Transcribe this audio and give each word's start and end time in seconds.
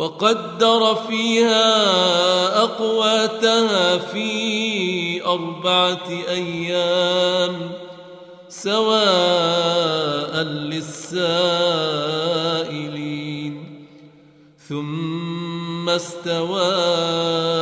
وقدر 0.00 0.94
فيها 1.08 1.72
أقواتها 2.62 3.98
في 3.98 5.24
أربعة 5.24 6.08
أيام 6.28 7.72
سواء 8.48 10.42
للسائلين. 10.42 11.20
ثم 14.68 15.88
استوى 15.88 16.72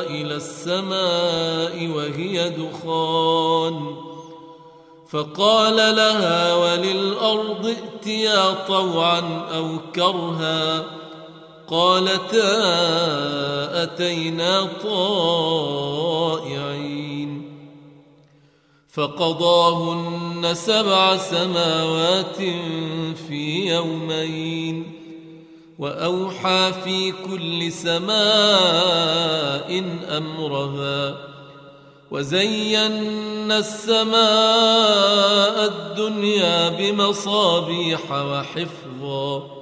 إلى 0.00 0.34
السماء 0.34 1.86
وهي 1.96 2.48
دخان. 2.50 3.96
فقال 5.10 5.76
لها 5.76 6.54
وللأرض 6.54 7.66
ائتيا 7.66 8.50
طوعا 8.68 9.48
أو 9.54 9.78
كرها. 9.94 11.01
قالتا 11.72 12.52
أتينا 13.82 14.68
طائعين 14.84 16.12
فقضاهن 18.92 20.54
سبع 20.54 21.16
سماوات 21.16 22.36
في 23.28 23.68
يومين 23.74 24.92
وأوحى 25.78 26.72
في 26.84 27.12
كل 27.12 27.72
سماء 27.72 28.12
أمرها 30.16 31.16
وزينا 32.10 33.58
السماء 33.58 34.12
الدنيا 35.64 36.68
بمصابيح 36.68 38.12
وحفظا 38.12 39.61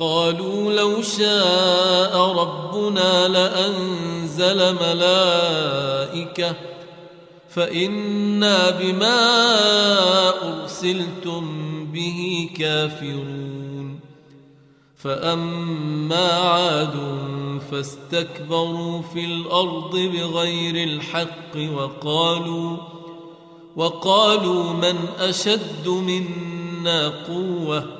قالوا 0.00 0.72
لو 0.72 1.02
شاء 1.02 2.18
ربنا 2.18 3.28
لأنزل 3.28 4.74
ملائكة 4.74 6.54
فإنا 7.48 8.70
بما 8.70 9.18
أرسلتم 10.48 11.44
به 11.92 12.50
كافرون 12.56 14.00
فأما 14.96 16.32
عاد 16.32 16.94
فاستكبروا 17.70 19.02
في 19.02 19.24
الأرض 19.24 19.96
بغير 19.96 20.88
الحق 20.88 21.56
وقالوا 21.74 22.76
وقالوا 23.76 24.72
من 24.72 24.96
أشد 25.18 25.88
منا 25.88 27.08
قوة 27.08 27.99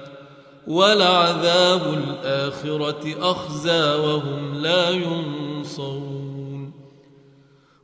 ولعذاب 0.67 1.93
الآخرة 1.93 3.31
أخزى 3.31 3.95
وهم 3.95 4.61
لا 4.61 4.89
ينصرون. 4.89 6.73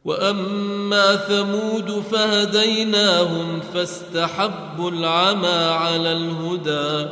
وأما 0.06 1.16
ثمود 1.16 2.04
فهديناهم 2.12 3.60
فاستحبوا 3.74 4.92
العمى 4.92 5.48
على 5.48 6.12
الهدى 6.12 7.10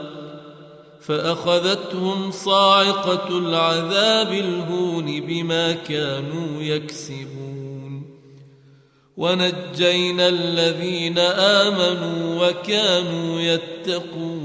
فأخذتهم 1.01 2.31
صاعقة 2.31 3.37
العذاب 3.37 4.33
الهون 4.33 5.21
بما 5.21 5.71
كانوا 5.71 6.61
يكسبون. 6.61 8.05
ونجينا 9.17 10.27
الذين 10.27 11.19
آمنوا 11.19 12.47
وكانوا 12.47 13.41
يتقون. 13.41 14.44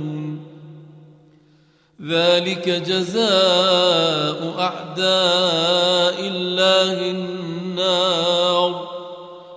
ذلك 2.07 2.69
جزاء 2.69 4.53
أعداء 4.59 6.27
الله 6.27 7.11
النار. 7.11 8.91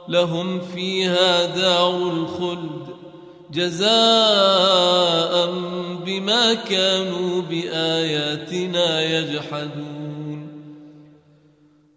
لهم 0.08 0.60
فيها 0.60 1.46
دار 1.46 1.96
الخلد. 1.96 2.84
جزاء 3.52 5.50
بما 6.06 6.54
كانوا 6.54 7.42
بآياتنا 7.42 9.18
يجحدون. 9.18 10.04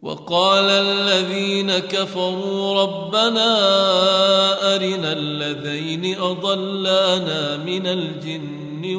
وقال 0.01 0.69
الذين 0.69 1.79
كفروا 1.79 2.81
ربنا 2.81 3.55
أرنا 4.75 5.13
الذين 5.13 6.21
أضلانا 6.21 7.57
من 7.57 7.87
الجن 7.87 8.95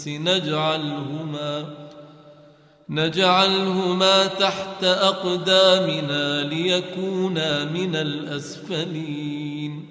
والانس 0.00 0.08
نجعلهما 0.08 1.64
نجعلهما 2.88 4.26
تحت 4.26 4.84
أقدامنا 4.84 6.42
ليكونا 6.42 7.64
من 7.64 7.96
الأسفلين. 7.96 9.86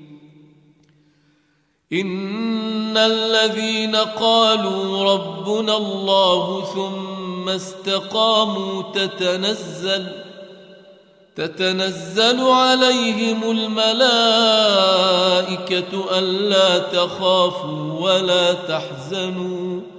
إن 1.94 2.98
الذين 2.98 3.96
قالوا 3.96 5.13
ربنا 5.13 5.78
الله 5.78 6.66
ثم 6.66 7.50
استقاموا 7.50 8.84
تتنزل 8.94 10.08
تتنزل 11.36 12.42
عليهم 12.42 13.51
الملائكة 13.51 14.89
ألا 16.20 16.78
تخافوا 16.80 18.00
ولا 18.00 18.54
تحزنوا. 18.54 19.99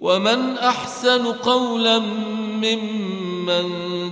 ومن 0.00 0.58
أحسن 0.58 1.26
قولا 1.26 1.98
ممن 1.98 3.66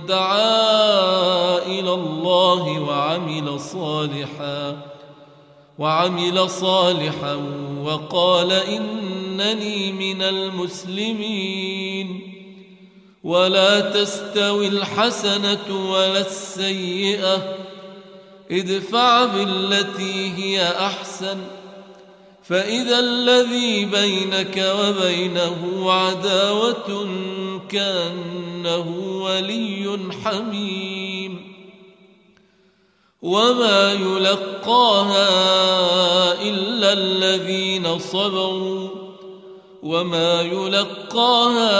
دعا 0.05 1.57
إلى 1.57 1.93
الله 1.93 2.79
وعمل 2.79 3.59
صالحا 3.59 4.77
وعمل 5.79 6.49
صالحا 6.49 7.35
وقال 7.83 8.51
إنني 8.51 9.91
من 9.91 10.21
المسلمين. 10.21 11.77
ولا 13.23 13.79
تستوي 13.79 14.67
الحسنة 14.67 15.91
ولا 15.91 16.19
السيئة 16.19 17.55
ادفع 18.51 19.25
بالتي 19.25 20.33
هي 20.37 20.63
أحسن. 20.63 21.37
فإذا 22.49 22.99
الذي 22.99 23.85
بينك 23.85 24.75
وبينه 24.79 25.91
عداوة 25.91 27.09
كأنه 27.69 28.87
ولي 29.23 29.99
حميم 30.23 31.53
وما 33.21 33.93
يلقاها 33.93 35.27
إلا 36.41 36.93
الذين 36.93 37.99
صبروا 37.99 38.89
وما 39.83 40.41
يلقاها 40.41 41.79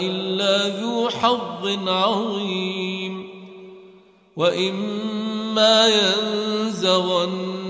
إلا 0.00 0.68
ذو 0.68 1.08
حظ 1.08 1.88
عظيم 1.88 3.28
وإما 4.36 5.86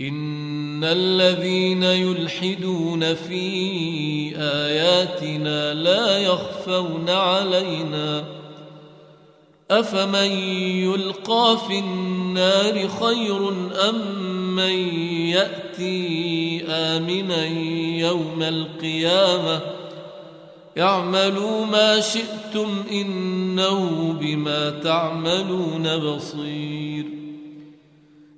إن 0.00 0.84
الذين 0.84 1.82
يلحدون 1.82 3.14
في 3.14 4.32
آياتنا 4.36 5.74
لا 5.74 6.18
يخفون 6.18 7.10
علينا 7.10 8.24
أفمن 9.70 10.30
يلقى 10.82 11.58
في 11.68 11.78
النار 11.78 12.88
خير 12.88 13.48
أم 13.88 14.24
من 14.56 14.98
يأتي 15.28 16.64
آمنا 16.68 17.46
يوم 17.98 18.42
القيامة 18.42 19.60
اعملوا 20.78 21.66
ما 21.66 22.00
شئتم 22.00 22.84
إنه 22.90 24.12
بما 24.20 24.70
تعملون 24.70 25.98
بصير 25.98 27.23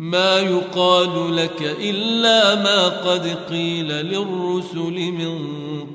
ما 0.00 0.38
يقال 0.38 1.36
لك 1.36 1.76
إلا 1.80 2.54
ما 2.54 2.88
قد 2.88 3.36
قيل 3.50 3.88
للرسل 3.88 5.12
من 5.12 5.38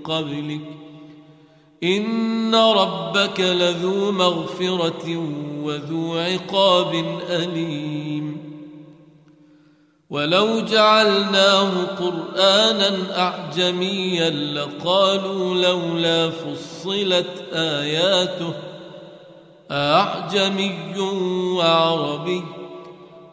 قبلك. 0.03 0.61
إن 1.83 2.55
ربك 2.55 3.39
لذو 3.39 4.11
مغفرة 4.11 5.27
وذو 5.63 6.17
عقاب 6.17 7.19
أليم. 7.29 8.37
ولو 10.09 10.59
جعلناه 10.59 11.83
قرآنا 11.83 13.19
أعجميا 13.19 14.29
لقالوا 14.29 15.55
لولا 15.55 16.29
فصلت 16.29 17.43
آياته 17.53 18.53
أعجمي 19.71 20.99
وعربي. 21.57 22.64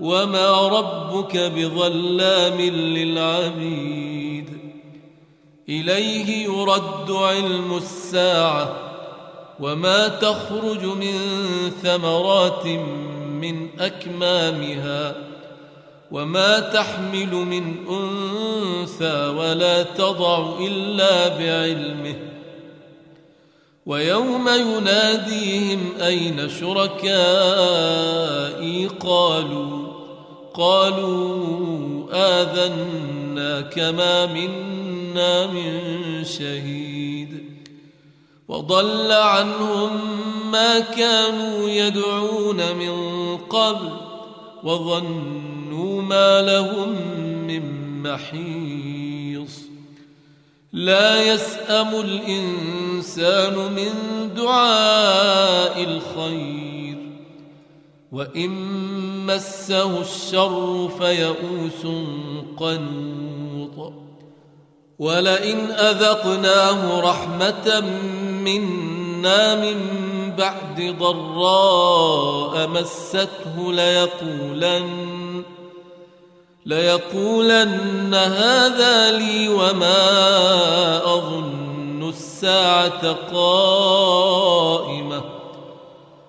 وما 0.00 0.68
ربك 0.68 1.36
بظلام 1.36 2.60
للعبيد 2.60 4.58
اليه 5.68 6.44
يرد 6.44 7.10
علم 7.10 7.76
الساعة 7.76 8.76
وما 9.60 10.08
تخرج 10.08 10.84
من 10.84 11.18
ثمرات 11.82 12.66
من 13.40 13.68
اكمامها 13.80 15.14
وما 16.10 16.60
تحمل 16.60 17.34
من 17.34 17.74
انثى 17.88 19.26
ولا 19.26 19.82
تضع 19.82 20.58
الا 20.60 21.28
بعلمه 21.28 22.14
ويوم 23.86 24.48
يناديهم 24.48 25.92
اين 26.00 26.48
شركائي 26.48 26.98
قالوا 28.86 29.77
قالوا 30.58 32.06
آذنا 32.12 33.60
كما 33.60 34.26
منا 34.26 35.46
من 35.46 35.80
شهيد 36.24 37.44
وضل 38.48 39.12
عنهم 39.12 39.90
ما 40.50 40.80
كانوا 40.80 41.68
يدعون 41.68 42.56
من 42.76 42.96
قبل 43.36 43.90
وظنوا 44.64 46.02
ما 46.02 46.42
لهم 46.42 46.88
من 47.46 47.62
محيص 48.02 49.60
لا 50.72 51.22
يسأم 51.22 52.00
الإنسان 52.00 53.54
من 53.54 53.90
دعاء 54.36 55.82
الخير 55.82 56.67
وإن 58.12 58.50
مسه 59.26 60.00
الشر 60.00 60.90
فيئوس 60.98 61.86
قنوط 62.56 63.92
ولئن 64.98 65.70
أذقناه 65.70 67.00
رحمة 67.00 67.80
منا 68.44 69.54
من 69.54 69.78
بعد 70.38 70.96
ضراء 70.98 72.68
مسته 72.68 73.72
ليقولن 73.72 75.42
ليقولن 76.66 78.14
هذا 78.14 79.18
لي 79.18 79.48
وما 79.48 81.14
أظن 81.14 82.08
الساعة 82.08 83.12
قائمة 83.32 84.58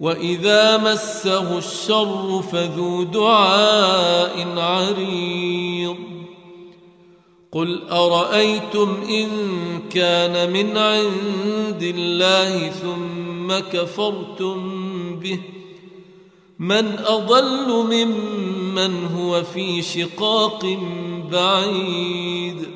وإذا 0.00 0.76
مسه 0.76 1.58
الشر 1.58 2.42
فذو 2.52 3.02
دعاء 3.02 4.58
عريض. 4.58 5.96
قل 7.52 7.88
أرأيتم 7.88 8.96
إن 9.08 9.28
كان 9.90 10.52
من 10.52 10.76
عند 10.76 11.82
الله 11.82 12.68
ثم 12.70 13.58
كفرتم 13.72 14.60
به؟ 15.20 15.40
من 16.58 16.98
أضل 16.98 17.68
ممن 17.68 19.06
هو 19.06 19.42
في 19.42 19.82
شقاق 19.82 20.78
بعيد. 21.32 22.75